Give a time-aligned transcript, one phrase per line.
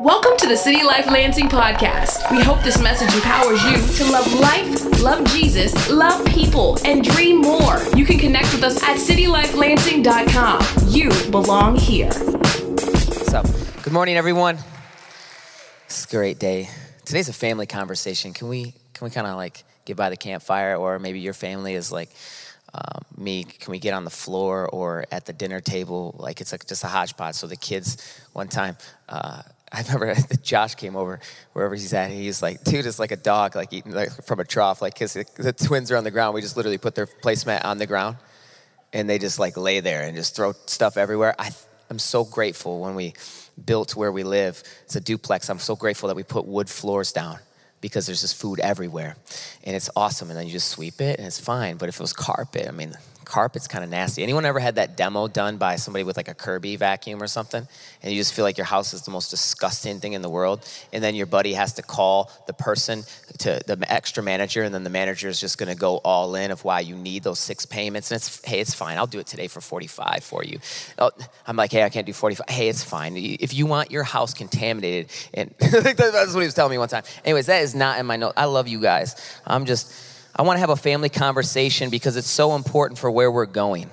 [0.00, 2.28] Welcome to the City Life Lansing podcast.
[2.30, 7.40] We hope this message empowers you to love life, love Jesus, love people, and dream
[7.40, 7.80] more.
[7.94, 10.88] You can connect with us at citylifelansing.com.
[10.88, 12.10] You belong here.
[12.10, 13.44] So,
[13.82, 14.58] good morning, everyone.
[15.84, 16.68] It's a great day.
[17.04, 18.32] Today's a family conversation.
[18.32, 21.74] Can we can we kind of like get by the campfire, or maybe your family
[21.74, 22.10] is like
[22.74, 23.44] um, me?
[23.44, 26.16] Can we get on the floor or at the dinner table?
[26.18, 27.36] Like it's like just a hodgepodge.
[27.36, 28.76] So the kids, one time.
[29.08, 29.42] Uh,
[29.74, 31.18] I remember Josh came over
[31.52, 32.10] wherever he's at.
[32.10, 34.80] He's like, dude, it's like a dog, like eating like from a trough.
[34.80, 36.34] Like, cause the twins are on the ground.
[36.34, 38.16] We just literally put their placemat on the ground,
[38.92, 41.34] and they just like lay there and just throw stuff everywhere.
[41.38, 41.50] I,
[41.90, 43.14] I'm so grateful when we
[43.62, 44.62] built where we live.
[44.84, 45.50] It's a duplex.
[45.50, 47.38] I'm so grateful that we put wood floors down
[47.80, 49.16] because there's just food everywhere,
[49.64, 50.30] and it's awesome.
[50.30, 51.76] And then you just sweep it, and it's fine.
[51.76, 54.22] But if it was carpet, I mean, carpet's kind of nasty.
[54.22, 57.66] Anyone ever had that demo done by somebody with like a Kirby vacuum or something?
[58.02, 60.68] And you just feel like your house is the most disgusting thing in the world.
[60.92, 63.04] And then your buddy has to call the person
[63.38, 66.64] to the extra manager, and then the manager is just gonna go all in of
[66.64, 68.10] why you need those six payments.
[68.10, 68.98] And it's, hey, it's fine.
[68.98, 70.58] I'll do it today for 45 for you.
[70.98, 71.10] Oh,
[71.46, 72.48] I'm like, hey, I can't do 45.
[72.48, 73.16] Hey, it's fine.
[73.16, 77.04] If you want your house contaminated, and that's what he was telling me one time.
[77.24, 78.34] Anyways, that is not in my note.
[78.36, 79.40] I love you guys.
[79.46, 83.30] I'm just, I want to have a family conversation because it's so important for where
[83.30, 83.88] we're going.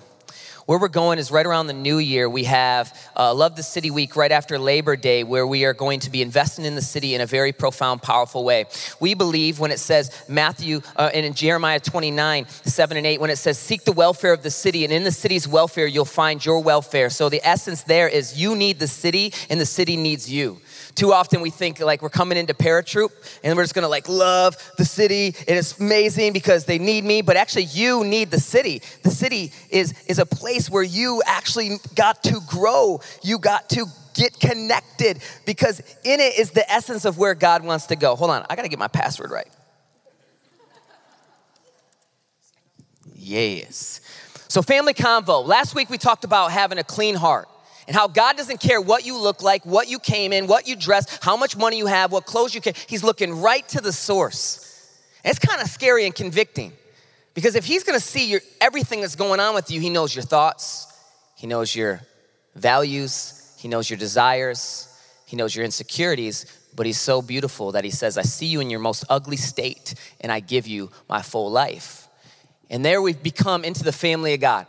[0.65, 2.27] Where we're going is right around the new year.
[2.27, 5.99] We have uh, Love the City Week right after Labor Day, where we are going
[5.99, 8.65] to be investing in the city in a very profound, powerful way.
[8.99, 13.29] We believe when it says Matthew uh, and in Jeremiah 29, 7 and 8, when
[13.29, 16.43] it says, Seek the welfare of the city, and in the city's welfare, you'll find
[16.43, 17.11] your welfare.
[17.11, 20.59] So the essence there is you need the city, and the city needs you.
[20.95, 23.11] Too often we think like we're coming into paratroop
[23.43, 27.21] and we're just gonna like love the city and it's amazing because they need me,
[27.21, 28.81] but actually you need the city.
[29.03, 33.01] The city is, is a place where you actually got to grow.
[33.23, 37.87] You got to get connected because in it is the essence of where God wants
[37.87, 38.15] to go.
[38.15, 39.47] Hold on, I gotta get my password right.
[43.15, 44.01] Yes.
[44.47, 45.45] So, family convo.
[45.45, 47.47] Last week we talked about having a clean heart
[47.87, 50.75] and how God doesn't care what you look like, what you came in, what you
[50.75, 52.73] dress, how much money you have, what clothes you can.
[52.87, 54.67] He's looking right to the source.
[55.23, 56.73] And it's kind of scary and convicting
[57.33, 60.23] because if He's gonna see your, everything that's going on with you, He knows your
[60.23, 60.87] thoughts,
[61.35, 62.01] He knows your
[62.55, 64.87] values, He knows your desires,
[65.25, 66.57] He knows your insecurities.
[66.73, 69.93] But He's so beautiful that He says, I see you in your most ugly state
[70.21, 72.07] and I give you my full life.
[72.69, 74.67] And there we've become into the family of God.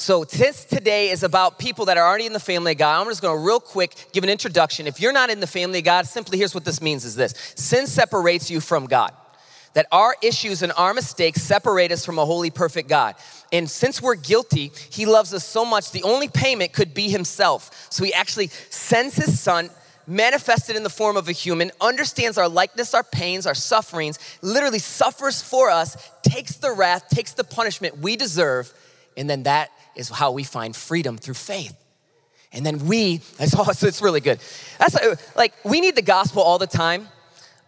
[0.00, 3.00] So this today is about people that are already in the family of God.
[3.00, 4.86] I'm just gonna real quick give an introduction.
[4.86, 7.34] If you're not in the family of God, simply here's what this means is this.
[7.56, 9.12] Sin separates you from God.
[9.74, 13.16] That our issues and our mistakes separate us from a holy, perfect God.
[13.52, 17.88] And since we're guilty, He loves us so much, the only payment could be Himself.
[17.90, 19.68] So He actually sends His Son,
[20.06, 24.78] manifested in the form of a human, understands our likeness, our pains, our sufferings, literally
[24.78, 28.72] suffers for us, takes the wrath, takes the punishment we deserve,
[29.18, 31.74] and then that is how we find freedom through faith.
[32.52, 33.20] And then we,
[33.58, 34.40] all, it's really good.
[34.78, 34.96] That's
[35.36, 37.08] like, we need the gospel all the time.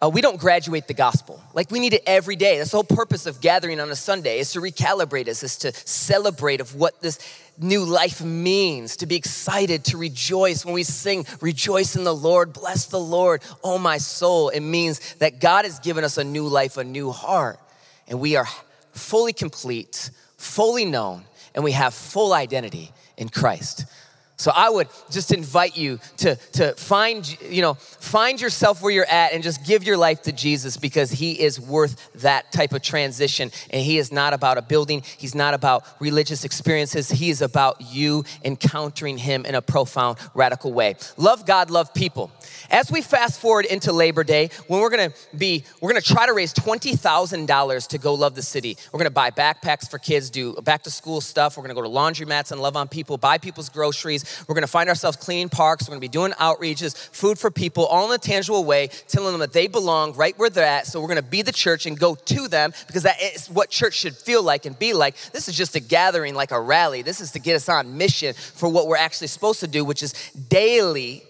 [0.03, 1.43] Uh, we don't graduate the gospel.
[1.53, 2.57] Like we need it every day.
[2.57, 5.75] That's the whole purpose of gathering on a Sunday is to recalibrate us, is to
[5.75, 7.19] celebrate of what this
[7.59, 10.65] new life means, to be excited, to rejoice.
[10.65, 15.17] When we sing, rejoice in the Lord, bless the Lord, oh my soul, it means
[15.17, 17.59] that God has given us a new life, a new heart,
[18.09, 18.49] and we are
[18.93, 21.25] fully complete, fully known,
[21.55, 23.85] and we have full identity in Christ.
[24.41, 29.05] So I would just invite you to, to find, you know, find yourself where you're
[29.05, 32.81] at and just give your life to Jesus because he is worth that type of
[32.81, 33.51] transition.
[33.69, 35.03] And he is not about a building.
[35.19, 37.11] He's not about religious experiences.
[37.11, 40.97] He is about you encountering him in a profound, radical way.
[41.19, 42.31] Love God, love people.
[42.71, 46.33] As we fast forward into Labor Day, when we're gonna be, we're gonna try to
[46.33, 48.79] raise $20,000 to go love the city.
[48.91, 51.59] We're gonna buy backpacks for kids, do back to school stuff.
[51.59, 54.25] We're gonna go to laundromats and love on people, buy people's groceries.
[54.47, 55.89] We're gonna find ourselves cleaning parks.
[55.89, 59.41] We're gonna be doing outreaches, food for people, all in a tangible way, telling them
[59.41, 60.87] that they belong right where they're at.
[60.87, 63.95] So we're gonna be the church and go to them because that is what church
[63.95, 65.17] should feel like and be like.
[65.33, 67.03] This is just a gathering, like a rally.
[67.03, 70.03] This is to get us on mission for what we're actually supposed to do, which
[70.03, 70.13] is
[70.49, 71.25] daily,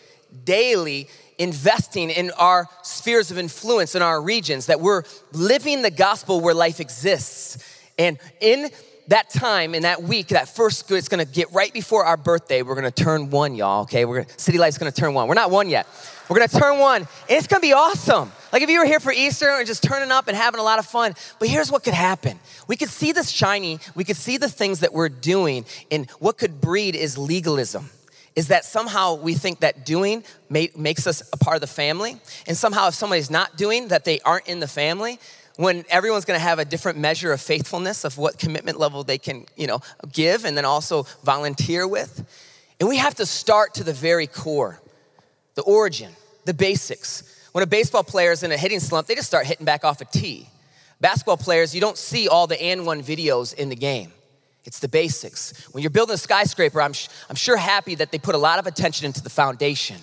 [0.45, 1.09] daily
[1.39, 5.03] investing in our spheres of influence in our regions, that we're
[5.33, 7.57] living the gospel where life exists.
[7.99, 8.71] And in
[9.11, 12.63] that time, in that week, that first, it's gonna get right before our birthday.
[12.63, 14.05] We're gonna turn one, y'all, okay?
[14.05, 15.27] We're gonna, City Life's gonna turn one.
[15.27, 15.89] We're not one yet.
[16.29, 18.31] We're gonna turn one, and it's gonna be awesome.
[18.53, 20.79] Like if you were here for Easter and just turning up and having a lot
[20.79, 22.39] of fun, but here's what could happen.
[22.69, 26.39] We could see this shiny, we could see the things that we're doing, and what
[26.39, 27.91] could breed is legalism
[28.37, 32.17] is that somehow we think that doing makes us a part of the family.
[32.47, 35.19] And somehow, if somebody's not doing, that they aren't in the family.
[35.61, 39.45] When everyone's gonna have a different measure of faithfulness of what commitment level they can,
[39.59, 39.81] you know,
[40.11, 42.27] give and then also volunteer with.
[42.81, 44.81] And we have to start to the very core,
[45.57, 46.13] the origin,
[46.47, 47.45] the basics.
[47.53, 50.01] When a baseball player is in a hitting slump, they just start hitting back off
[50.01, 50.49] a tee.
[50.99, 54.13] Basketball players, you don't see all the and one videos in the game.
[54.65, 55.69] It's the basics.
[55.73, 56.95] When you're building a skyscraper, I'm,
[57.29, 59.99] I'm sure happy that they put a lot of attention into the foundation.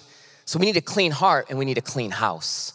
[0.45, 2.73] So we need a clean heart and we need a clean house.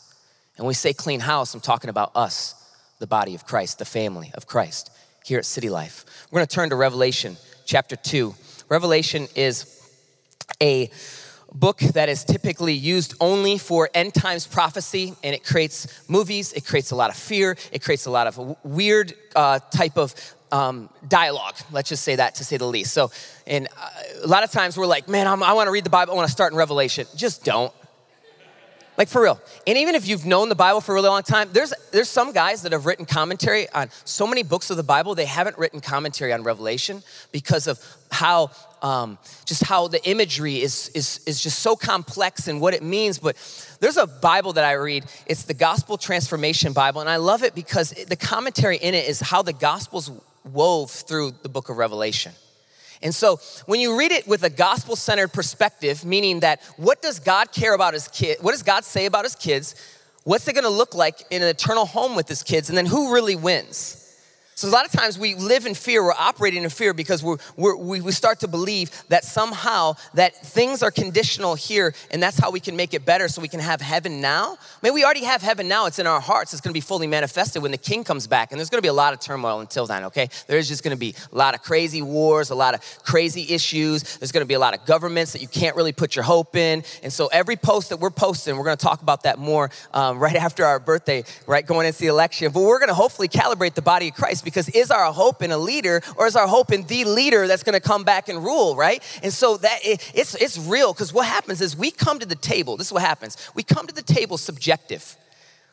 [0.56, 2.56] And when we say clean house, I'm talking about us,
[3.02, 4.92] the body of Christ, the family of Christ
[5.24, 6.04] here at City Life.
[6.30, 8.32] We're gonna turn to Revelation chapter 2.
[8.68, 9.66] Revelation is
[10.62, 10.88] a
[11.52, 16.64] book that is typically used only for end times prophecy and it creates movies it
[16.64, 20.14] creates a lot of fear it creates a lot of weird uh, type of
[20.50, 23.10] um, dialogue let's just say that to say the least so
[23.46, 23.90] and uh,
[24.24, 26.16] a lot of times we're like man I'm, i want to read the bible i
[26.16, 27.72] want to start in revelation just don't
[28.96, 29.40] like for real.
[29.66, 32.32] And even if you've known the Bible for a really long time, there's there's some
[32.32, 35.80] guys that have written commentary on so many books of the Bible, they haven't written
[35.80, 37.02] commentary on Revelation
[37.32, 37.78] because of
[38.10, 38.50] how
[38.82, 43.18] um, just how the imagery is, is, is just so complex and what it means.
[43.18, 43.36] But
[43.80, 45.04] there's a Bible that I read.
[45.26, 49.20] It's the Gospel Transformation Bible, and I love it because the commentary in it is
[49.20, 50.10] how the Gospels
[50.44, 52.32] wove through the book of Revelation.
[53.02, 57.18] And so when you read it with a gospel centered perspective, meaning that what does
[57.18, 58.38] God care about his kid?
[58.40, 59.74] What does God say about his kids?
[60.24, 62.68] What's it gonna look like in an eternal home with his kids?
[62.68, 64.01] And then who really wins?
[64.54, 67.38] So a lot of times we live in fear, we're operating in fear because we're,
[67.56, 72.50] we're, we start to believe that somehow that things are conditional here and that's how
[72.50, 74.52] we can make it better so we can have heaven now.
[74.52, 75.86] I mean, we already have heaven now.
[75.86, 76.52] It's in our hearts.
[76.52, 78.52] It's to be fully manifested when the king comes back.
[78.52, 80.28] And there's to be a lot of turmoil until then, okay?
[80.46, 84.18] There's just to be a lot of crazy wars, a lot of crazy issues.
[84.18, 86.84] There's to be a lot of governments that you can't really put your hope in.
[87.02, 90.36] And so every post that we're posting, we're to talk about that more um, right
[90.36, 91.66] after our birthday, right?
[91.66, 92.52] Going into the election.
[92.52, 95.58] But we're to hopefully calibrate the body of Christ because is our hope in a
[95.58, 98.76] leader or is our hope in the leader that's going to come back and rule,
[98.76, 99.02] right?
[99.22, 102.34] And so that it, it's it's real because what happens is we come to the
[102.34, 102.76] table.
[102.76, 103.36] This is what happens.
[103.54, 105.16] We come to the table subjective.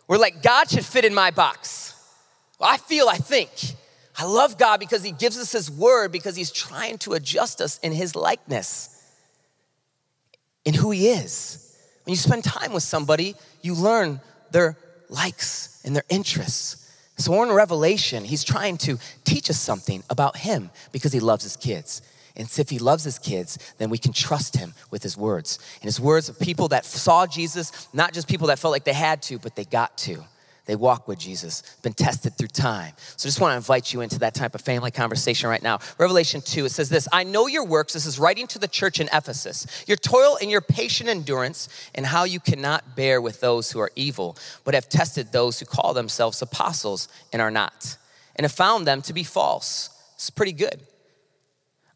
[0.08, 1.94] We're like God should fit in my box.
[2.60, 3.50] Well, I feel, I think.
[4.18, 7.80] I love God because He gives us His word because He's trying to adjust us
[7.80, 9.02] in His likeness,
[10.66, 11.66] in who He is.
[12.04, 14.20] When you spend time with somebody, you learn
[14.52, 14.78] their
[15.10, 16.89] likes and their interests.
[17.20, 21.44] So we're in Revelation, he's trying to teach us something about him because he loves
[21.44, 22.02] his kids.
[22.38, 25.60] And if he loves his kids, then we can trust him with his words.
[25.82, 28.94] And his words of people that saw Jesus, not just people that felt like they
[28.94, 30.24] had to, but they got to.
[30.70, 32.94] They walk with Jesus, been tested through time.
[33.18, 35.80] So just want to invite you into that type of family conversation right now.
[35.98, 37.94] Revelation 2, it says this I know your works.
[37.94, 39.66] This is writing to the church in Ephesus.
[39.88, 43.90] Your toil and your patient endurance, and how you cannot bear with those who are
[43.96, 47.98] evil, but have tested those who call themselves apostles and are not,
[48.36, 49.90] and have found them to be false.
[50.14, 50.82] It's pretty good.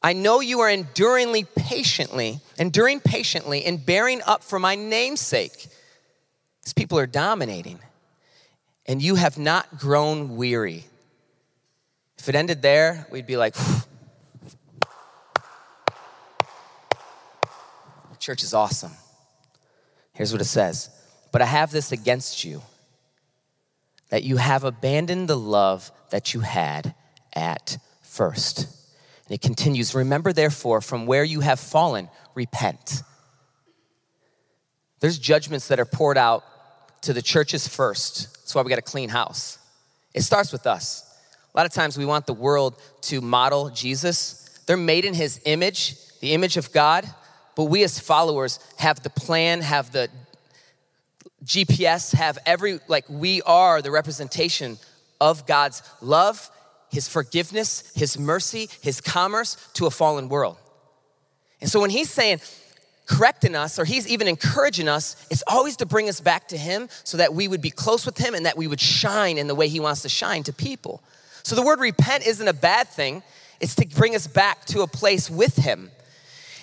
[0.01, 5.67] I know you are enduringly patiently, enduring patiently, and bearing up for my name's sake.
[6.63, 7.77] These people are dominating
[8.85, 10.85] and you have not grown weary.
[12.17, 13.55] If it ended there, we'd be like,
[18.23, 18.93] church is awesome.
[20.13, 20.89] Here's what it says
[21.31, 22.61] But I have this against you
[24.09, 26.95] that you have abandoned the love that you had
[27.33, 28.67] at first.
[29.25, 33.01] And it continues Remember, therefore, from where you have fallen, repent.
[34.99, 36.45] There's judgments that are poured out
[37.03, 39.57] to the churches first that's why we got a clean house.
[40.13, 41.09] It starts with us.
[41.53, 44.59] A lot of times we want the world to model Jesus.
[44.67, 47.09] They're made in his image, the image of God,
[47.55, 50.09] but we as followers have the plan, have the
[51.45, 54.77] GPS, have every, like, we are the representation
[55.19, 56.51] of God's love,
[56.91, 60.57] his forgiveness, his mercy, his commerce to a fallen world.
[61.59, 62.39] And so when he's saying,
[63.05, 66.87] correcting us or he's even encouraging us it's always to bring us back to him
[67.03, 69.55] so that we would be close with him and that we would shine in the
[69.55, 71.01] way he wants to shine to people.
[71.43, 73.21] So the word repent isn't a bad thing.
[73.59, 75.91] It's to bring us back to a place with him.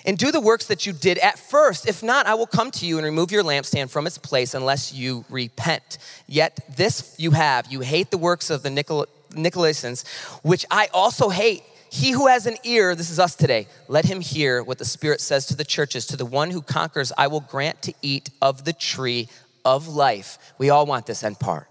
[0.03, 1.87] And do the works that you did at first.
[1.87, 4.91] If not i will come to you and remove your lampstand from its place unless
[4.91, 5.99] you repent.
[6.27, 7.71] Yet this you have.
[7.71, 10.07] You hate the works of the nicolaitans
[10.43, 14.21] which i also hate he who has an ear, this is us today, let him
[14.21, 16.05] hear what the Spirit says to the churches.
[16.07, 19.27] To the one who conquers, I will grant to eat of the tree
[19.65, 20.37] of life.
[20.57, 21.67] We all want this end part,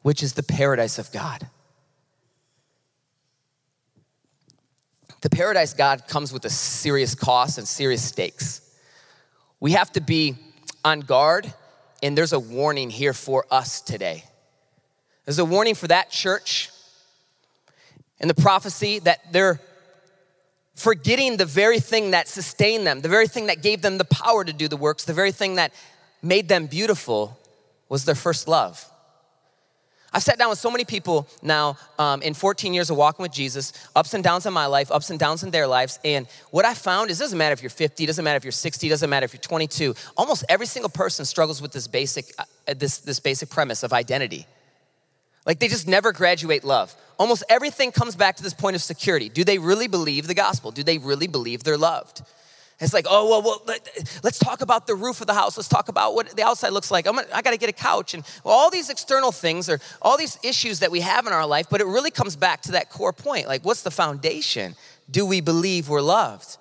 [0.00, 1.46] which is the paradise of God.
[5.20, 8.62] The paradise God comes with a serious cost and serious stakes.
[9.60, 10.36] We have to be
[10.86, 11.52] on guard,
[12.02, 14.24] and there's a warning here for us today.
[15.26, 16.70] There's a warning for that church
[18.20, 19.60] and the prophecy that they're
[20.74, 24.44] forgetting the very thing that sustained them, the very thing that gave them the power
[24.44, 25.72] to do the works, the very thing that
[26.22, 27.38] made them beautiful
[27.88, 28.84] was their first love.
[30.12, 33.32] I've sat down with so many people now um, in 14 years of walking with
[33.32, 36.00] Jesus, ups and downs in my life, ups and downs in their lives.
[36.04, 38.50] And what I found is it doesn't matter if you're 50, doesn't matter if you're
[38.50, 39.94] 60, doesn't matter if you're 22.
[40.16, 44.46] Almost every single person struggles with this basic, uh, this, this basic premise of identity.
[45.46, 46.94] Like they just never graduate love.
[47.18, 49.28] Almost everything comes back to this point of security.
[49.28, 50.70] Do they really believe the gospel?
[50.70, 52.22] Do they really believe they're loved?
[52.80, 55.58] It's like, oh, well, well let, us talk about the roof of the house.
[55.58, 57.06] Let's talk about what the outside looks like.
[57.06, 58.14] I'm gonna, I got to get a couch.
[58.14, 61.66] And all these external things are all these issues that we have in our life,
[61.70, 63.46] but it really comes back to that core point.
[63.46, 64.76] Like, what's the foundation?
[65.10, 66.56] Do we believe we're loved?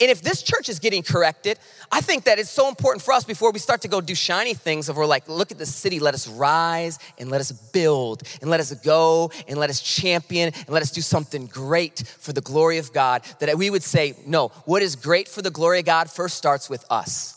[0.00, 1.58] And if this church is getting corrected,
[1.90, 4.54] I think that it's so important for us before we start to go do shiny
[4.54, 8.22] things of we're like, look at the city, let us rise and let us build
[8.40, 12.32] and let us go and let us champion and let us do something great for
[12.32, 13.22] the glory of God.
[13.40, 16.68] That we would say, no, what is great for the glory of God first starts
[16.68, 17.34] with us.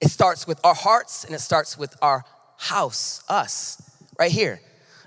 [0.00, 2.24] It starts with our hearts and it starts with our
[2.56, 3.80] house, us,
[4.18, 4.60] right here.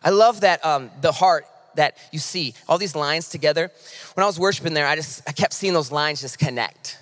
[0.04, 1.46] I love that um, the heart
[1.78, 3.72] that you see, all these lines together.
[4.14, 7.00] When I was worshiping there, I just I kept seeing those lines just connect.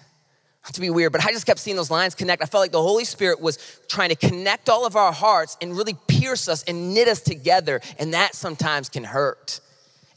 [0.73, 2.41] To be weird, but I just kept seeing those lines connect.
[2.41, 5.77] I felt like the Holy Spirit was trying to connect all of our hearts and
[5.77, 7.81] really pierce us and knit us together.
[7.99, 9.59] And that sometimes can hurt.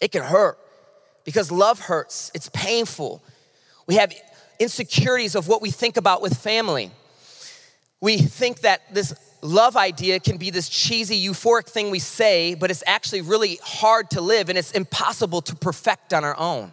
[0.00, 0.59] It can hurt
[1.25, 3.23] because love hurts, it's painful.
[3.87, 4.15] We have
[4.59, 6.91] insecurities of what we think about with family.
[8.00, 12.71] We think that this love idea can be this cheesy, euphoric thing we say, but
[12.71, 16.73] it's actually really hard to live and it's impossible to perfect on our own.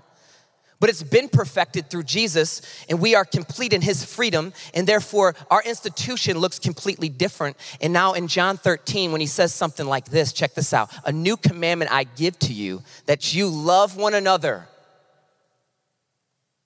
[0.80, 5.34] But it's been perfected through Jesus, and we are complete in his freedom, and therefore
[5.50, 7.56] our institution looks completely different.
[7.80, 11.12] And now in John 13, when he says something like this, check this out A
[11.12, 14.68] new commandment I give to you, that you love one another.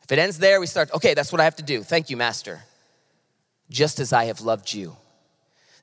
[0.04, 1.84] If it ends there, we start, okay, that's what I have to do.
[1.84, 2.64] Thank you, Master.
[3.70, 4.98] Just as I have loved you.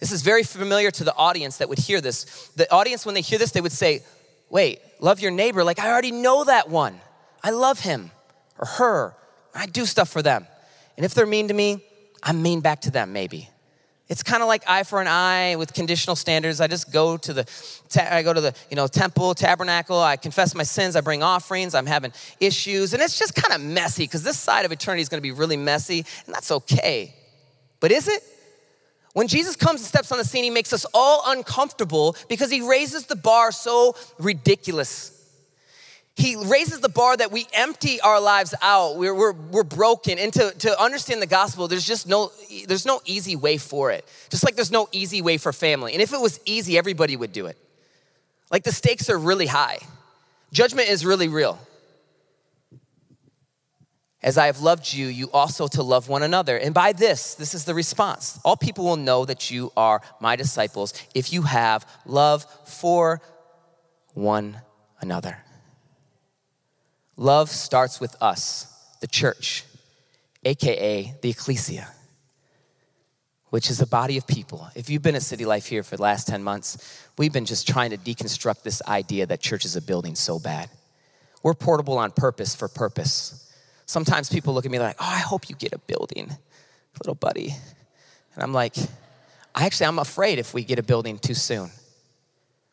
[0.01, 2.51] This is very familiar to the audience that would hear this.
[2.57, 4.03] The audience, when they hear this, they would say,
[4.49, 5.65] Wait, love your neighbor.
[5.65, 7.01] Like, I already know that one.
[7.43, 8.11] I love him
[8.59, 9.17] or her.
[9.55, 10.47] I do stuff for them.
[10.97, 11.83] And if they're mean to me,
[12.23, 13.49] I'm mean back to them, maybe.
[14.09, 16.61] It's kind of like eye for an eye with conditional standards.
[16.61, 17.51] I just go to the,
[18.01, 19.99] I go to the, you know, temple, tabernacle.
[19.99, 20.95] I confess my sins.
[20.95, 21.75] I bring offerings.
[21.75, 25.09] I'm having issues, and it's just kind of messy because this side of eternity is
[25.09, 27.15] going to be really messy, and that's okay.
[27.81, 28.23] But is it?
[29.17, 32.61] When Jesus comes and steps on the scene, he makes us all uncomfortable because he
[32.61, 35.11] raises the bar so ridiculous.
[36.17, 38.97] He raises the bar that we empty our lives out.
[38.97, 40.19] We're, we're, we're broken.
[40.19, 42.31] And to, to understand the gospel, there's just no,
[42.69, 44.05] there's no easy way for it.
[44.29, 45.95] Just like there's no easy way for family.
[45.95, 47.57] And if it was easy, everybody would do it.
[48.51, 49.79] Like the stakes are really high.
[50.53, 51.59] Judgment is really real.
[54.27, 56.57] As I have loved you, you also to love one another.
[56.57, 58.41] And by this, this is the response.
[58.45, 63.23] All people will know that you are my disciples if you have love for
[64.15, 64.61] one
[65.01, 65.39] another.
[67.17, 68.67] Love starts with us,
[69.01, 69.63] the church,
[70.45, 71.87] aka the ecclesia,
[73.51, 74.69] which is a body of people.
[74.75, 77.69] If you've been at City Life here for the last 10 months, we've been just
[77.69, 80.69] trying to deconstruct this idea that church is a building so bad.
[81.45, 83.45] We're portable on purpose for purpose.
[83.87, 86.37] Sometimes people look at me like, oh, I hope you get a building,
[87.01, 87.55] little buddy.
[88.35, 88.75] And I'm like,
[89.55, 91.71] actually, I'm afraid if we get a building too soon.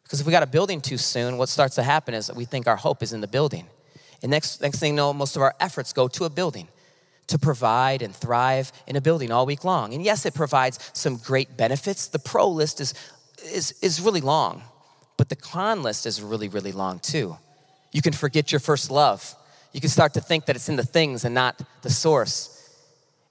[0.03, 2.45] Because if we got a building too soon, what starts to happen is that we
[2.45, 3.67] think our hope is in the building.
[4.21, 6.67] And next, next thing you know, most of our efforts go to a building
[7.27, 9.93] to provide and thrive in a building all week long.
[9.93, 12.07] And yes, it provides some great benefits.
[12.07, 12.93] The pro list is,
[13.43, 14.63] is, is really long,
[15.17, 17.37] but the con list is really, really long too.
[17.91, 19.35] You can forget your first love
[19.73, 22.49] you can start to think that it's in the things and not the source.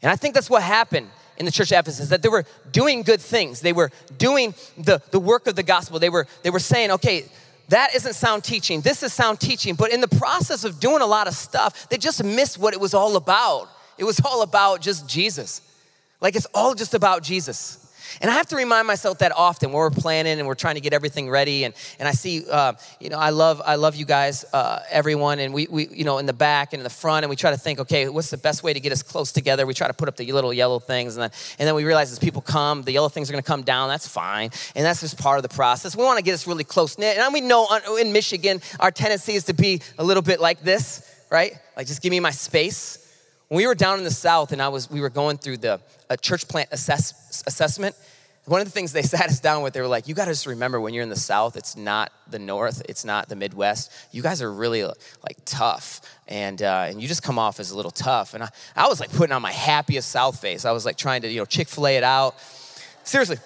[0.03, 1.09] And I think that's what happened
[1.39, 3.61] in the church of Ephesus, that they were doing good things.
[3.61, 5.99] They were doing the, the work of the gospel.
[5.99, 7.25] They were, they were saying, okay,
[7.69, 8.81] that isn't sound teaching.
[8.81, 9.75] This is sound teaching.
[9.75, 12.81] But in the process of doing a lot of stuff, they just missed what it
[12.81, 13.69] was all about.
[13.97, 15.63] It was all about just Jesus.
[16.21, 17.82] Like it's all just about Jesus.
[18.21, 20.81] And I have to remind myself that often when we're planning and we're trying to
[20.81, 21.65] get everything ready.
[21.65, 25.39] And, and I see, uh, you know, I love, I love you guys, uh, everyone.
[25.39, 27.25] And we, we, you know, in the back and in the front.
[27.25, 29.67] And we try to think, okay, what's the best way to get us close together?
[29.67, 31.17] We try to put up the little yellow things.
[31.17, 33.47] And then, and then we realize as people come, the yellow things are going to
[33.47, 33.89] come down.
[33.89, 34.51] That's fine.
[34.75, 35.97] And that's just part of the process.
[35.97, 37.19] We want to get us really close knit.
[37.19, 37.67] And we know
[38.01, 41.53] in Michigan, our tendency is to be a little bit like this, right?
[41.77, 43.02] Like, just give me my space.
[43.53, 45.79] When we were down in the South and I was, we were going through the
[46.23, 47.95] church plant assess, assessment,
[48.47, 50.31] one of the things they sat us down with, they were like, you got to
[50.31, 53.93] just remember when you're in the South, it's not the North, it's not the Midwest.
[54.11, 57.77] You guys are really like tough, and uh, and you just come off as a
[57.77, 58.33] little tough.
[58.33, 60.65] And I, I was like putting on my happiest South face.
[60.65, 62.37] I was like trying to you know Chick Fil A it out.
[63.05, 63.37] Seriously,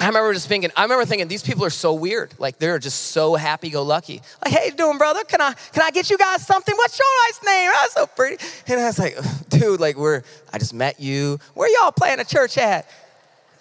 [0.00, 2.32] I remember just thinking, I remember thinking, these people are so weird.
[2.38, 4.22] Like they're just so happy-go-lucky.
[4.42, 5.22] Like, hey, you doing, brother?
[5.24, 6.74] Can I can I get you guys something?
[6.74, 7.70] What's your nice name?
[7.70, 8.42] That's so pretty.
[8.66, 9.18] And I was like,
[9.50, 10.22] dude, like we're
[10.54, 11.38] I just met you.
[11.52, 12.88] Where y'all playing a church at?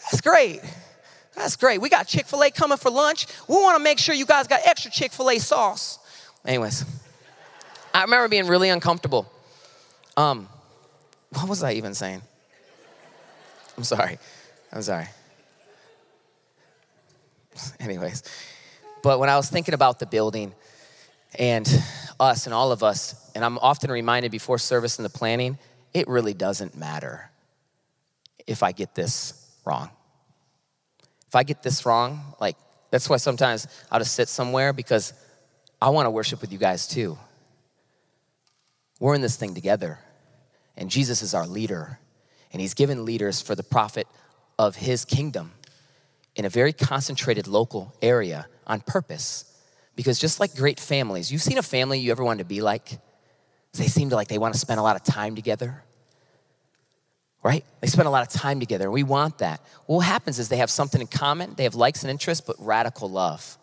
[0.04, 0.62] That's great.
[1.36, 1.82] That's great.
[1.82, 3.28] We got Chick fil A coming for lunch.
[3.50, 6.00] We want to make sure you guys got extra Chick fil A sauce.
[6.46, 6.86] Anyways,
[7.94, 9.30] I remember being really uncomfortable.
[10.16, 10.48] Um,
[11.32, 12.22] what was I even saying?
[13.76, 14.20] I'm sorry.
[14.72, 15.08] I'm sorry.
[17.80, 18.24] Anyways,
[19.04, 20.54] but when I was thinking about the building
[21.38, 21.68] and
[22.20, 25.58] us and all of us, and I'm often reminded before service and the planning,
[25.94, 27.30] it really doesn't matter
[28.48, 29.34] if I get this
[29.66, 29.90] wrong.
[31.28, 32.58] If I get this wrong, like,
[32.92, 35.14] that's why sometimes I'll just sit somewhere because
[35.82, 37.18] I want to worship with you guys too.
[39.00, 40.00] We're in this thing together,
[40.76, 42.00] and Jesus is our leader,
[42.52, 44.08] and He's given leaders for the profit
[44.58, 45.52] of His kingdom
[46.40, 49.46] in a very concentrated local area on purpose.
[49.96, 52.98] Because just like great families, you've seen a family you ever wanted to be like?
[53.74, 55.84] They seem to like they want to spend a lot of time together
[57.44, 57.64] right?
[57.82, 58.92] They spend a lot of time together.
[58.92, 59.62] We want that.
[59.86, 63.10] what happens is they have something in common, they have likes and interests, but radical
[63.10, 63.58] love.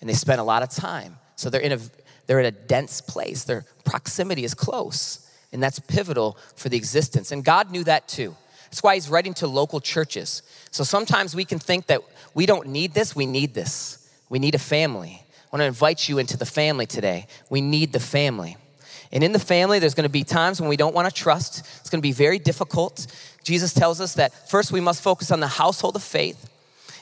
[0.00, 1.18] And they spend a lot of time.
[1.36, 1.78] So they're in a,
[2.26, 5.20] they're in a dense place, their proximity is close.
[5.52, 7.30] And that's pivotal for the existence.
[7.30, 8.36] And God knew that too.
[8.74, 10.42] That's why He's writing to local churches.
[10.72, 12.00] So sometimes we can think that
[12.34, 14.10] we don't need this, we need this.
[14.28, 15.22] We need a family.
[15.22, 17.28] I want to invite you into the family today.
[17.48, 18.56] We need the family.
[19.12, 21.60] And in the family, there's going to be times when we don't want to trust.
[21.60, 23.06] It's going to be very difficult.
[23.44, 26.50] Jesus tells us that first we must focus on the household of faith.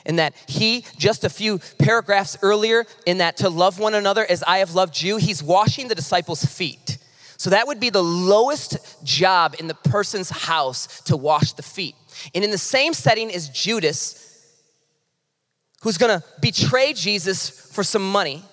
[0.05, 4.43] And that he, just a few paragraphs earlier, in that to love one another as
[4.43, 6.99] I have loved you, he's washing the disciples' feet.
[7.43, 11.93] So that would be the lowest job in the person's house to wash the feet.
[12.33, 14.47] And in the same setting is Judas,
[15.81, 18.45] who's gonna betray Jesus for some money.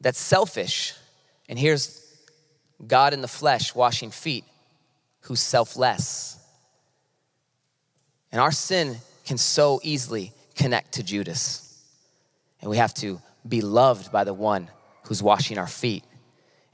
[0.00, 0.94] That's selfish.
[1.48, 2.04] And here's
[2.84, 4.46] God in the flesh washing feet,
[5.20, 6.38] who's selfless.
[8.32, 11.80] And our sin can so easily connect to Judas.
[12.60, 14.68] And we have to be loved by the one
[15.04, 16.02] who's washing our feet.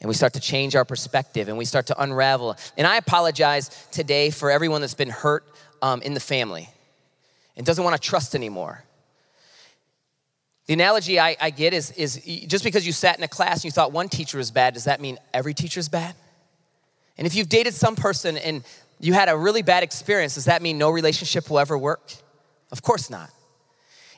[0.01, 2.57] And we start to change our perspective and we start to unravel.
[2.77, 5.45] And I apologize today for everyone that's been hurt
[5.83, 6.69] um, in the family
[7.57, 8.85] and doesn't want to trust anymore.
[10.67, 13.65] The analogy I, I get is, is just because you sat in a class and
[13.65, 16.15] you thought one teacher was bad, does that mean every teacher is bad?
[17.17, 18.63] And if you've dated some person and
[19.01, 22.13] you had a really bad experience, does that mean no relationship will ever work?
[22.71, 23.31] Of course not.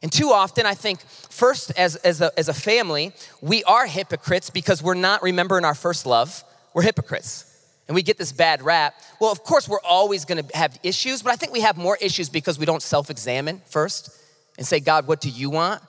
[0.03, 4.49] And too often, I think, first, as, as, a, as a family, we are hypocrites
[4.49, 6.43] because we're not remembering our first love.
[6.73, 7.47] We're hypocrites.
[7.87, 8.95] And we get this bad rap.
[9.21, 12.29] Well, of course, we're always gonna have issues, but I think we have more issues
[12.29, 14.17] because we don't self examine first
[14.57, 15.83] and say, God, what do you want?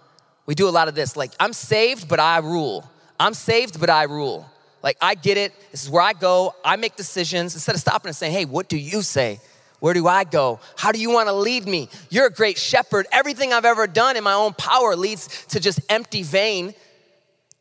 [0.46, 2.90] We do a lot of this, like, I'm saved, but I rule.
[3.20, 4.50] I'm saved, but I rule.
[4.84, 5.54] Like, I get it.
[5.72, 6.56] This is where I go.
[6.66, 7.54] I make decisions.
[7.54, 9.40] Instead of stopping and saying, hey, what do you say?
[9.82, 10.60] Where do I go?
[10.78, 11.90] How do you want to lead me?
[12.12, 13.08] You're a great shepherd.
[13.12, 16.76] Everything I've ever done in my own power leads to just empty, vain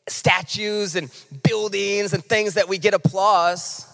[0.06, 1.10] statues and
[1.42, 3.86] buildings and things that we get applause.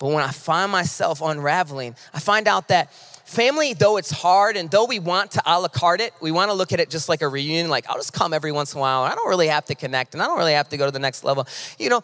[0.00, 4.68] But when I find myself unraveling, I find out that family, though it's hard and
[4.68, 7.08] though we want to a la carte it, we want to look at it just
[7.08, 9.04] like a reunion, like I'll just come every once in a while.
[9.04, 10.90] and I don't really have to connect and I don't really have to go to
[10.90, 11.46] the next level.
[11.78, 12.02] You know,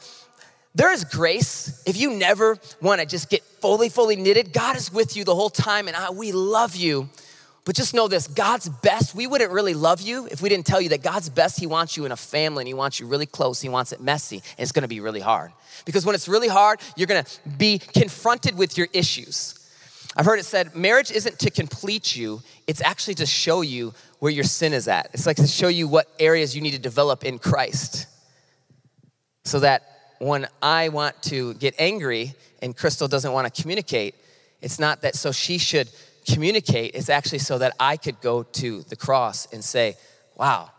[0.78, 1.82] there is grace.
[1.86, 5.34] If you never want to just get fully, fully knitted, God is with you the
[5.34, 7.08] whole time and I, we love you.
[7.64, 10.80] But just know this God's best, we wouldn't really love you if we didn't tell
[10.80, 13.26] you that God's best, He wants you in a family and He wants you really
[13.26, 13.60] close.
[13.60, 15.50] He wants it messy and it's gonna be really hard.
[15.84, 19.56] Because when it's really hard, you're gonna be confronted with your issues.
[20.16, 24.30] I've heard it said marriage isn't to complete you, it's actually to show you where
[24.30, 25.10] your sin is at.
[25.12, 28.06] It's like to show you what areas you need to develop in Christ.
[29.42, 34.14] So that when I want to get angry and Crystal doesn't want to communicate,
[34.60, 35.88] it's not that so she should
[36.26, 39.96] communicate, it's actually so that I could go to the cross and say,
[40.36, 40.70] wow,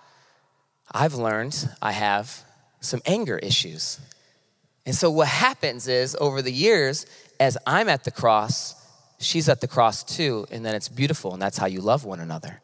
[0.91, 2.43] I've learned I have
[2.81, 3.99] some anger issues.
[4.85, 7.05] And so what happens is over the years,
[7.39, 8.75] as I'm at the cross,
[9.19, 12.19] she's at the cross too, and then it's beautiful, and that's how you love one
[12.19, 12.61] another.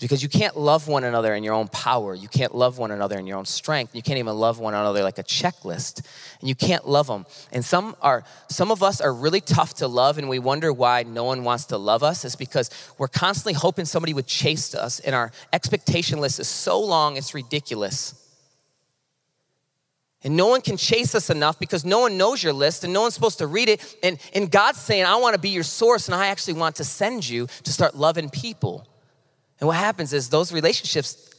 [0.00, 2.14] Because you can't love one another in your own power.
[2.14, 3.94] You can't love one another in your own strength.
[3.94, 6.06] You can't even love one another like a checklist.
[6.40, 7.26] And you can't love them.
[7.52, 11.02] And some are some of us are really tough to love and we wonder why
[11.02, 12.24] no one wants to love us.
[12.24, 16.80] It's because we're constantly hoping somebody would chase us and our expectation list is so
[16.80, 18.14] long it's ridiculous.
[20.22, 23.02] And no one can chase us enough because no one knows your list and no
[23.02, 23.96] one's supposed to read it.
[24.02, 26.84] And, and God's saying, I want to be your source and I actually want to
[26.84, 28.86] send you to start loving people.
[29.60, 31.30] And what happens is those relationships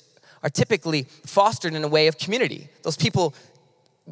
[0.44, 2.70] are typically fostered in a way of community.
[2.84, 3.34] Those people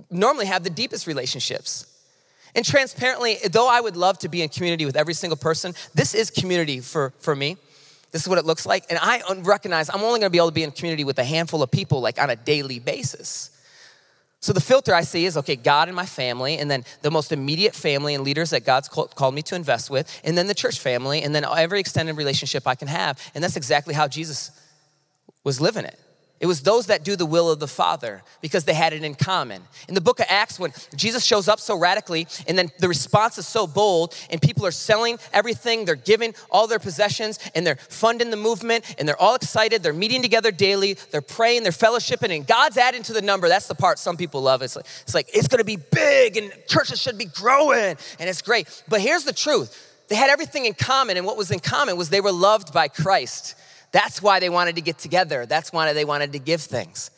[0.10, 1.86] normally have the deepest relationships.
[2.56, 6.14] And transparently, though I would love to be in community with every single person, this
[6.14, 7.58] is community for, for me.
[8.12, 8.86] This is what it looks like.
[8.90, 11.62] And I recognize I'm only gonna be able to be in community with a handful
[11.62, 13.52] of people like on a daily basis.
[14.42, 17.34] So the filter I see is okay, God and my family, and then the most
[17.34, 20.80] immediate family and leaders that God's called me to invest with, and then the church
[20.80, 23.20] family, and then every extended relationship I can have.
[23.36, 24.52] And that's exactly how Jesus
[25.44, 26.00] was living it.
[26.40, 29.14] It was those that do the will of the Father because they had it in
[29.14, 29.62] common.
[29.90, 33.38] In the book of Acts, when Jesus shows up so radically, and then the response
[33.38, 37.76] is so bold, and people are selling everything, they're giving all their possessions, and they're
[37.76, 42.34] funding the movement, and they're all excited, they're meeting together daily, they're praying, they're fellowshipping,
[42.34, 43.50] and God's adding to the number.
[43.50, 44.62] That's the part some people love.
[44.62, 48.42] It's like, it's like, it's gonna be big, and churches should be growing, and it's
[48.42, 48.84] great.
[48.88, 52.10] But here's the truth they had everything in common, and what was in common was
[52.10, 53.56] they were loved by Christ.
[53.92, 55.46] That's why they wanted to get together.
[55.46, 57.12] That's why they wanted to give things.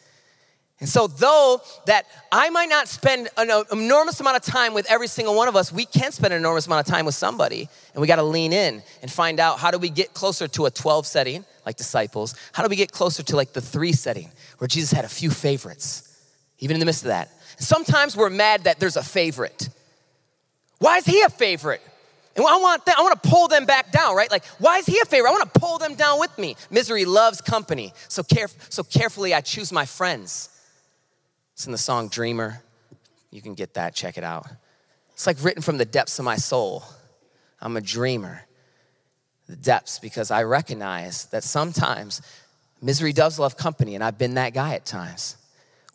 [0.82, 5.08] And so, though that I might not spend an enormous amount of time with every
[5.08, 7.70] single one of us, we can spend an enormous amount of time with somebody.
[7.94, 10.66] And we got to lean in and find out how do we get closer to
[10.66, 12.36] a 12 setting, like disciples?
[12.52, 15.30] How do we get closer to like the three setting, where Jesus had a few
[15.30, 16.20] favorites,
[16.58, 17.30] even in the midst of that?
[17.60, 19.70] Sometimes we're mad that there's a favorite.
[20.80, 21.84] Why is he a favorite?
[22.36, 24.32] And I want, them, I want to pull them back down, right?
[24.32, 25.30] Like, why is he a favorite?
[25.30, 26.56] I want to pull them down with me.
[26.70, 27.94] Misery loves company.
[28.08, 30.50] So, caref- so carefully I choose my friends.
[31.54, 32.62] It's in the song Dreamer.
[33.32, 34.48] You can get that, check it out.
[35.14, 36.84] It's like written from the depths of my soul.
[37.60, 38.42] I'm a dreamer.
[39.48, 42.22] The depths, because I recognize that sometimes
[42.82, 45.36] misery does love company, and I've been that guy at times.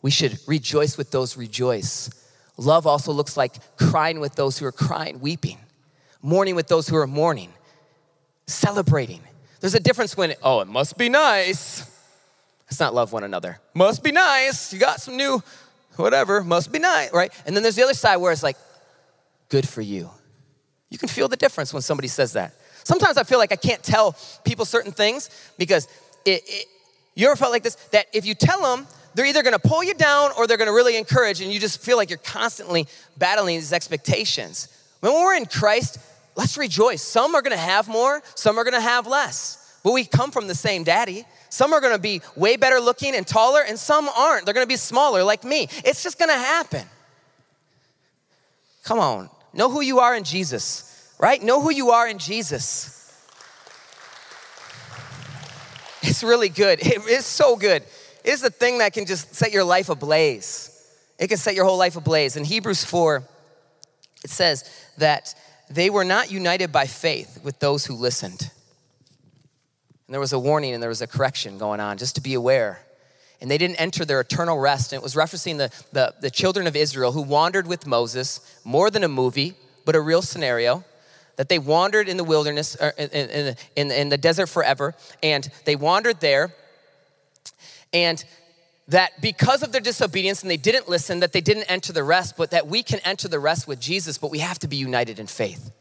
[0.03, 2.09] We should rejoice with those rejoice.
[2.57, 5.57] Love also looks like crying with those who are crying, weeping
[6.21, 7.51] mourning with those who are mourning,
[8.47, 9.21] celebrating.
[9.59, 11.89] There's a difference when, oh, it must be nice.
[12.65, 13.59] Let's not love one another.
[13.73, 14.73] Must be nice.
[14.73, 15.41] You got some new,
[15.95, 17.31] whatever, must be nice, right?
[17.45, 18.57] And then there's the other side where it's like,
[19.49, 20.09] good for you.
[20.89, 22.53] You can feel the difference when somebody says that.
[22.83, 25.87] Sometimes I feel like I can't tell people certain things because
[26.25, 26.65] it, it,
[27.15, 27.75] you ever felt like this?
[27.91, 30.95] That if you tell them, they're either gonna pull you down or they're gonna really
[30.95, 34.67] encourage, and you just feel like you're constantly battling these expectations.
[34.99, 35.97] When we're in Christ,
[36.37, 37.01] let's rejoice.
[37.01, 39.79] Some are gonna have more, some are gonna have less.
[39.83, 41.25] But we come from the same daddy.
[41.49, 44.45] Some are gonna be way better looking and taller, and some aren't.
[44.45, 45.67] They're gonna be smaller like me.
[45.83, 46.85] It's just gonna happen.
[48.83, 51.43] Come on, know who you are in Jesus, right?
[51.43, 52.93] Know who you are in Jesus.
[56.03, 56.79] It's really good.
[56.79, 57.83] It is so good.
[58.23, 60.73] It is the thing that can just set your life ablaze.
[61.19, 62.37] It can set your whole life ablaze.
[62.37, 63.23] In Hebrews 4,
[64.23, 65.33] it says that
[65.69, 68.51] they were not united by faith with those who listened.
[70.07, 72.33] And there was a warning and there was a correction going on, just to be
[72.33, 72.79] aware.
[73.41, 74.93] And they didn't enter their eternal rest.
[74.93, 78.89] And it was referencing the, the, the children of Israel who wandered with Moses, more
[78.89, 80.83] than a movie, but a real scenario
[81.35, 85.49] that they wandered in the wilderness, er, in, in, in, in, the desert forever, and
[85.65, 86.51] they wandered there,
[87.93, 88.25] and
[88.87, 92.37] that because of their disobedience and they didn't listen, that they didn't enter the rest,
[92.37, 95.19] but that we can enter the rest with Jesus, but we have to be united
[95.19, 95.71] in faith.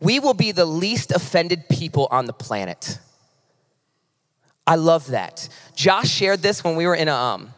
[0.00, 2.98] We will be the least offended people on the planet.
[4.66, 5.48] I love that.
[5.74, 7.54] Josh shared this when we were in a, um,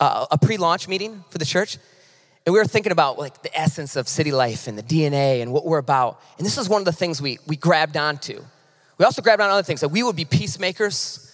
[0.00, 1.78] a pre-launch meeting for the church,
[2.46, 5.52] and we were thinking about like the essence of city life and the DNA and
[5.52, 6.20] what we're about.
[6.38, 8.42] And this is one of the things we, we grabbed onto.
[8.96, 11.27] We also grabbed on other things that we would be peacemakers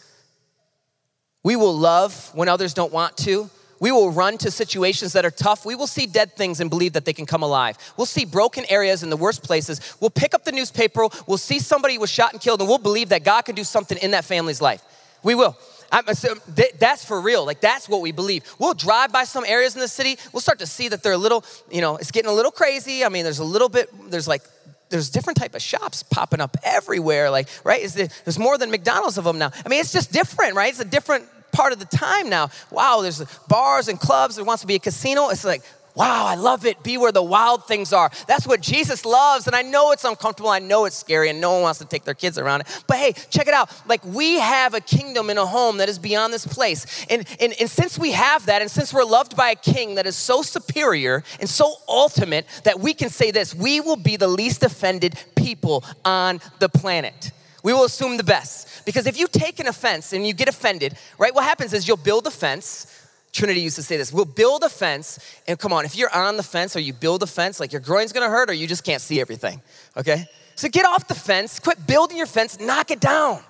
[1.45, 3.49] we will love when others don't want to.
[3.79, 5.67] We will run to situations that are tough.
[5.67, 7.77] We will see dead things and believe that they can come alive.
[7.99, 9.97] We'll see broken areas in the worst places.
[10.01, 11.07] We'll pick up the newspaper.
[11.27, 13.99] We'll see somebody was shot and killed, and we'll believe that God can do something
[13.99, 14.83] in that family's life.
[15.23, 15.57] We will.
[15.91, 17.45] that's for real.
[17.45, 18.45] Like, that's what we believe.
[18.59, 20.17] We'll drive by some areas in the city.
[20.33, 23.05] We'll start to see that they're a little, you know, it's getting a little crazy.
[23.05, 24.43] I mean, there's a little bit, there's like
[24.91, 29.25] there's different type of shops popping up everywhere like right there's more than mcdonald's of
[29.25, 32.29] them now i mean it's just different right it's a different part of the time
[32.29, 32.51] now.
[32.71, 34.37] Wow, there's bars and clubs.
[34.37, 35.31] There wants to be a casino.
[35.31, 35.63] It's like,
[35.97, 36.83] Wow, I love it.
[36.83, 38.11] Be where the wild things are.
[38.27, 39.47] That's what Jesus loves.
[39.47, 40.51] And I know it's uncomfortable.
[40.51, 42.85] I know it's scary, and no one wants to take their kids around it.
[42.89, 43.71] But hey, check it out.
[43.87, 47.07] Like, we have a kingdom in a home that is beyond this place.
[47.09, 50.07] And, and, and since we have that, and since we're loved by a king that
[50.07, 54.29] is so superior and so ultimate, that we can say this we will be the
[54.29, 57.31] least offended people on the planet.
[57.63, 58.85] We will assume the best.
[58.85, 61.97] Because if you take an offense and you get offended, right, what happens is you'll
[61.97, 62.87] build a fence
[63.35, 66.37] Trinity used to say this we'll build a fence, and come on, if you're on
[66.37, 68.85] the fence or you build a fence, like your groin's gonna hurt or you just
[68.85, 69.61] can't see everything,
[69.97, 70.27] okay?
[70.55, 73.43] So get off the fence, quit building your fence, knock it down.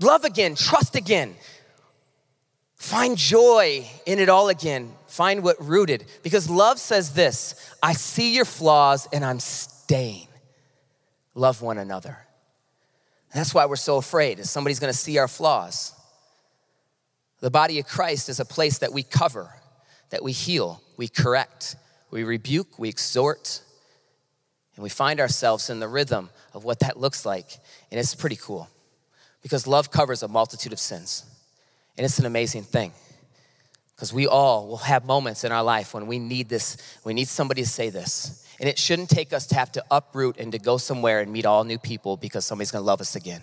[0.00, 1.36] Love again, trust again.
[2.76, 4.92] Find joy in it all again.
[5.08, 6.04] Find what rooted.
[6.22, 10.28] Because love says this I see your flaws and I'm staying.
[11.34, 12.18] Love one another.
[13.34, 15.92] That's why we're so afraid, is somebody's gonna see our flaws.
[17.46, 19.48] The body of Christ is a place that we cover,
[20.10, 21.76] that we heal, we correct,
[22.10, 23.60] we rebuke, we exhort,
[24.74, 27.46] and we find ourselves in the rhythm of what that looks like.
[27.92, 28.68] And it's pretty cool
[29.42, 31.24] because love covers a multitude of sins.
[31.96, 32.90] And it's an amazing thing
[33.94, 37.28] because we all will have moments in our life when we need this, we need
[37.28, 38.44] somebody to say this.
[38.58, 41.46] And it shouldn't take us to have to uproot and to go somewhere and meet
[41.46, 43.42] all new people because somebody's gonna love us again.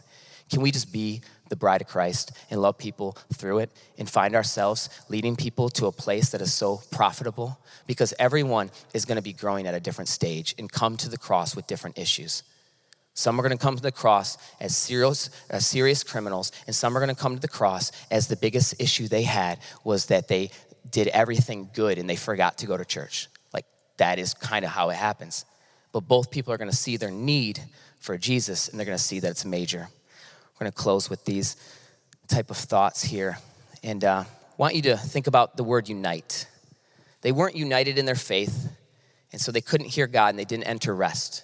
[0.50, 4.36] Can we just be the bride of Christ and love people through it and find
[4.36, 7.60] ourselves leading people to a place that is so profitable?
[7.88, 11.17] Because everyone is going to be growing at a different stage and come to the
[11.17, 12.43] cross with different issues.
[13.15, 16.75] Some are going to come to the cross as serious, as uh, serious criminals, and
[16.75, 20.08] some are going to come to the cross as the biggest issue they had was
[20.08, 20.49] that they
[20.89, 23.27] did everything good and they forgot to go to church.
[23.53, 23.65] Like,
[23.97, 25.45] that is kind of how it happens.
[25.91, 27.62] But both people are going to see their need
[27.99, 29.89] for Jesus and they're going to see that it's major.
[30.56, 31.56] We're going to close with these
[32.28, 33.38] type of thoughts here.
[33.84, 34.24] And uh,
[34.58, 36.48] want you to think about the word unite.
[37.22, 38.70] They weren't united in their faith,
[39.32, 41.44] and so they couldn't hear God and they didn't enter rest.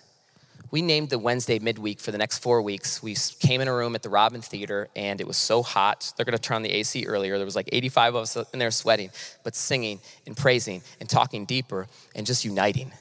[0.71, 3.01] We named the Wednesday midweek for the next four weeks.
[3.01, 6.13] We came in a room at the Robin Theater, and it was so hot.
[6.15, 7.37] They're going to turn on the AC earlier.
[7.37, 9.09] There was like 85 of us in there sweating,
[9.43, 12.91] but singing and praising and talking deeper and just uniting.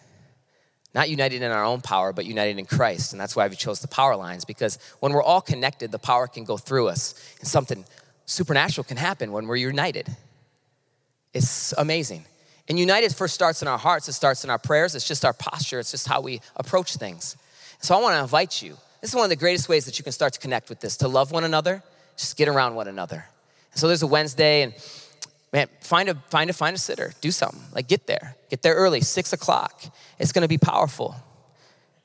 [0.94, 3.12] Not united in our own power, but united in Christ.
[3.12, 6.26] And that's why we chose the power lines, because when we're all connected, the power
[6.26, 7.84] can go through us, and something
[8.26, 10.08] supernatural can happen when we're united.
[11.34, 12.24] It's amazing.
[12.68, 15.32] And united first starts in our hearts, it starts in our prayers, it's just our
[15.32, 17.36] posture, it's just how we approach things.
[17.80, 18.76] So I want to invite you.
[19.00, 20.96] This is one of the greatest ways that you can start to connect with this
[20.98, 21.82] to love one another,
[22.16, 23.24] just get around one another.
[23.74, 24.74] So there's a Wednesday, and
[25.52, 27.12] man, find a find a find a sitter.
[27.20, 27.62] Do something.
[27.74, 28.36] Like get there.
[28.50, 29.82] Get there early, six o'clock.
[30.18, 31.16] It's gonna be powerful.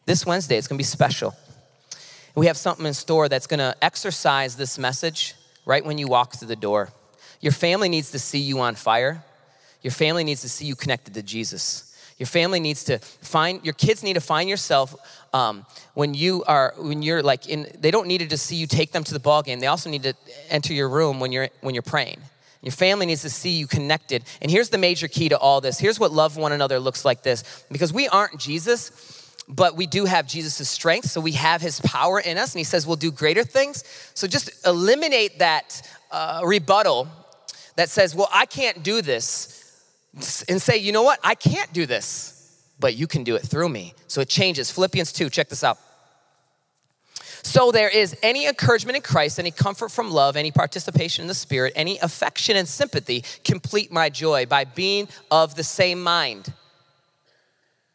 [0.06, 1.36] This Wednesday, it's gonna be special.
[2.36, 6.48] We have something in store that's gonna exercise this message right when you walk through
[6.48, 6.90] the door.
[7.42, 9.24] Your family needs to see you on fire.
[9.82, 11.94] Your family needs to see you connected to Jesus.
[12.18, 14.96] Your family needs to find, your kids need to find yourself
[15.34, 18.68] um, when you are, when you're like in, they don't need to just see you
[18.68, 19.60] take them to the ball game.
[19.60, 20.14] They also need to
[20.50, 22.22] enter your room when you're, when you're praying.
[22.64, 24.24] Your family needs to see you connected.
[24.42, 25.78] And here's the major key to all this.
[25.78, 27.66] Here's what love one another looks like this.
[27.70, 32.22] Because we aren't Jesus, but we do have Jesus' strength, so we have his power
[32.22, 33.84] in us, and he says we'll do greater things.
[34.14, 37.10] So just eliminate that uh, rebuttal
[37.76, 39.60] that says, well, I can't do this,
[40.48, 41.20] and say, you know what?
[41.22, 43.94] I can't do this, but you can do it through me.
[44.08, 44.72] So it changes.
[44.72, 45.80] Philippians 2, check this out.
[47.44, 51.34] So there is any encouragement in Christ, any comfort from love, any participation in the
[51.34, 56.52] Spirit, any affection and sympathy, complete my joy by being of the same mind.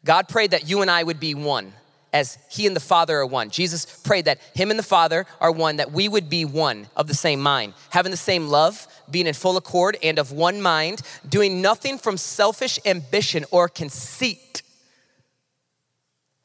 [0.05, 1.73] God prayed that you and I would be one
[2.13, 3.49] as he and the Father are one.
[3.49, 7.07] Jesus prayed that him and the Father are one, that we would be one of
[7.07, 11.01] the same mind, having the same love, being in full accord and of one mind,
[11.27, 14.61] doing nothing from selfish ambition or conceit.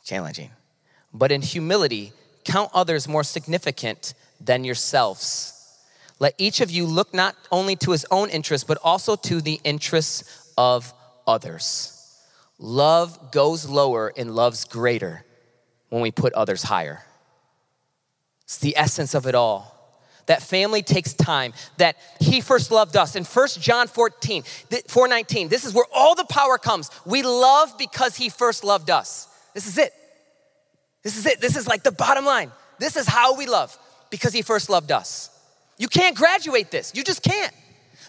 [0.04, 0.50] Challenging.
[1.12, 2.12] But in humility,
[2.44, 5.50] count others more significant than yourselves.
[6.18, 9.60] Let each of you look not only to his own interests, but also to the
[9.64, 10.92] interests of
[11.26, 11.90] others.
[12.58, 15.24] Love goes lower and love's greater
[15.88, 17.04] when we put others higher.
[18.44, 19.72] It's the essence of it all.
[20.26, 23.14] That family takes time, that he first loved us.
[23.16, 24.42] In 1 John 14,
[24.88, 26.90] 419, this is where all the power comes.
[27.04, 29.28] We love because he first loved us.
[29.52, 29.92] This is it.
[31.04, 31.40] This is it.
[31.40, 32.50] This is like the bottom line.
[32.78, 33.78] This is how we love
[34.10, 35.30] because he first loved us.
[35.78, 36.92] You can't graduate this.
[36.94, 37.54] You just can't.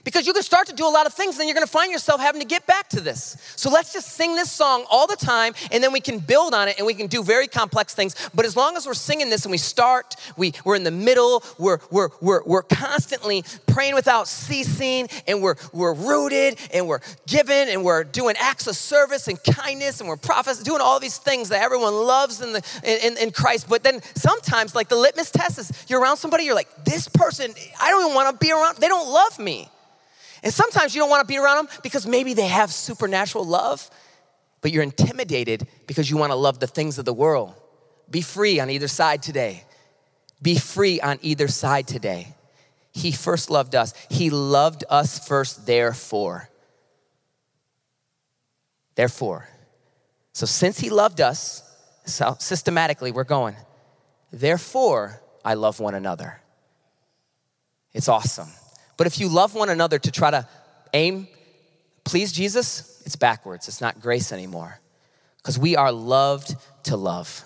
[0.05, 2.21] Because you can start to do a lot of things, then you're gonna find yourself
[2.21, 3.35] having to get back to this.
[3.55, 6.67] So let's just sing this song all the time, and then we can build on
[6.67, 8.15] it and we can do very complex things.
[8.33, 11.43] But as long as we're singing this and we start, we, we're in the middle,
[11.57, 17.67] we're, we're, we're, we're constantly praying without ceasing, and we're, we're rooted, and we're giving,
[17.69, 21.49] and we're doing acts of service and kindness, and we're prophets, doing all these things
[21.49, 23.67] that everyone loves in, the, in, in Christ.
[23.67, 27.51] But then sometimes, like the litmus test is you're around somebody, you're like, this person,
[27.81, 29.67] I don't even wanna be around, they don't love me.
[30.43, 33.89] And sometimes you don't want to be around them because maybe they have supernatural love,
[34.61, 37.53] but you're intimidated because you want to love the things of the world.
[38.09, 39.63] Be free on either side today.
[40.41, 42.35] Be free on either side today.
[42.91, 43.93] He first loved us.
[44.09, 46.49] He loved us first, therefore.
[48.95, 49.49] Therefore.
[50.33, 51.61] So, since He loved us,
[52.05, 53.55] so systematically we're going,
[54.31, 56.41] therefore, I love one another.
[57.93, 58.49] It's awesome.
[58.97, 60.47] But if you love one another to try to
[60.93, 61.27] aim,
[62.03, 63.67] please Jesus, it's backwards.
[63.67, 64.79] It's not grace anymore.
[65.37, 67.43] Because we are loved to love.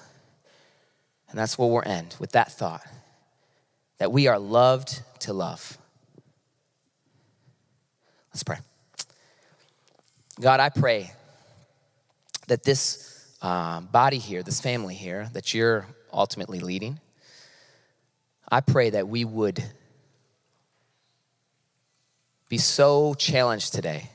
[1.29, 2.85] And that's where we'll end with that thought
[3.99, 5.77] that we are loved to love.
[8.31, 8.57] Let's pray.
[10.39, 11.11] God, I pray
[12.47, 16.99] that this uh, body here, this family here, that you're ultimately leading,
[18.49, 19.61] I pray that we would
[22.49, 24.09] be so challenged today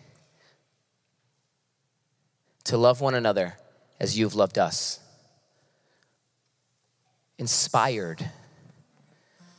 [2.65, 3.55] to love one another
[4.01, 4.99] as you've loved us.
[7.39, 8.29] Inspired.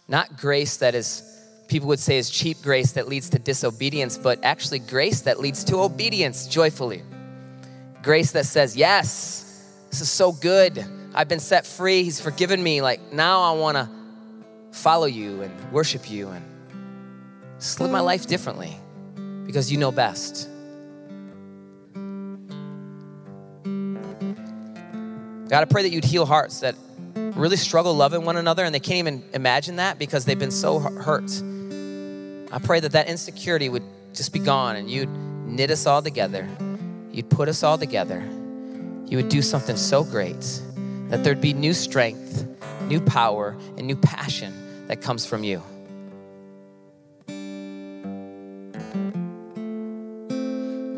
[0.08, 1.24] Not grace that is,
[1.68, 5.64] people would say, is cheap grace that leads to disobedience, but actually grace that leads
[5.66, 7.02] to obedience joyfully.
[8.04, 10.84] Grace that says, Yes, this is so good.
[11.14, 12.04] I've been set free.
[12.04, 12.82] He's forgiven me.
[12.82, 13.90] Like, now I want to
[14.72, 16.55] follow you and worship you and
[17.60, 18.76] just live my life differently
[19.46, 20.50] because you know best.
[25.48, 26.76] God, I pray that you'd heal hearts that
[27.16, 30.80] really struggle loving one another and they can't even imagine that because they've been so
[30.80, 31.32] hurt.
[32.52, 36.50] I pray that that insecurity would just be gone and you'd knit us all together.
[37.12, 38.22] You'd put us all together.
[39.06, 40.62] You would do something so great
[41.10, 42.48] that there'd be new strength,
[42.84, 45.62] new power, and new passion that comes from you.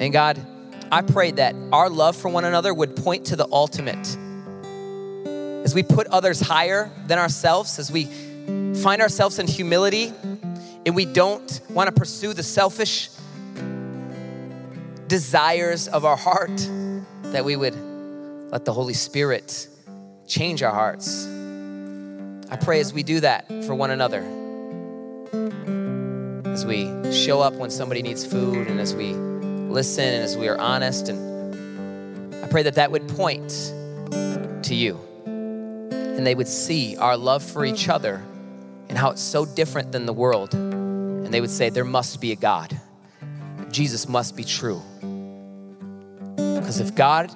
[0.08, 0.40] And God,
[0.90, 4.08] I pray that our love for one another would point to the ultimate.
[5.66, 8.06] As we put others higher than ourselves, as we
[8.82, 10.14] find ourselves in humility,
[10.86, 13.10] and we don't want to pursue the selfish
[15.10, 16.56] desires of our heart,
[17.34, 17.76] that we would
[18.50, 19.68] let the Holy Spirit
[20.26, 21.28] change our hearts.
[22.50, 24.24] I pray as we do that for one another,
[26.46, 29.14] as we show up when somebody needs food, and as we
[29.70, 31.10] listen and as we are honest.
[31.10, 33.74] And I pray that that would point
[34.64, 35.00] to you
[36.18, 37.94] and they would see our love for each mm.
[37.94, 38.24] other
[38.90, 40.54] and how it's so different than the world.
[40.54, 42.80] And they would say, There must be a God.
[43.70, 44.82] Jesus must be true.
[46.36, 47.32] Because if God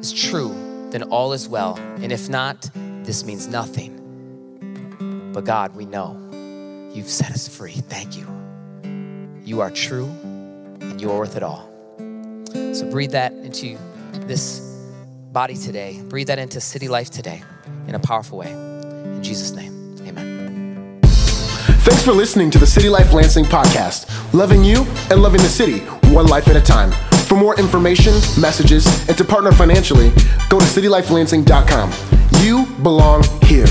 [0.00, 1.76] is true, then all is well.
[1.76, 2.70] And if not,
[3.02, 3.98] this means nothing.
[5.32, 6.18] But God, we know
[6.92, 7.72] you've set us free.
[7.72, 8.26] Thank you.
[9.44, 10.14] You are true
[11.02, 11.68] you are worth it all.
[12.72, 13.76] So breathe that into
[14.26, 14.60] this
[15.32, 16.00] body today.
[16.04, 17.42] Breathe that into city life today
[17.88, 18.52] in a powerful way.
[18.52, 21.00] In Jesus' name, amen.
[21.02, 25.80] Thanks for listening to the City Life Lansing podcast, loving you and loving the city,
[26.14, 26.92] one life at a time.
[27.26, 30.10] For more information, messages, and to partner financially,
[30.48, 31.92] go to citylifelansing.com.
[32.42, 33.66] You belong here.